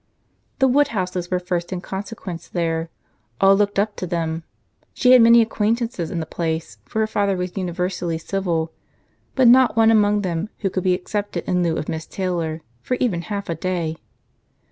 [0.57, 2.89] The Woodhouses were first in consequence there.
[3.39, 4.41] All looked up to them.
[4.95, 8.71] She had many acquaintance in the place, for her father was universally civil,
[9.35, 12.95] but not one among them who could be accepted in lieu of Miss Taylor for
[12.99, 13.95] even half a day.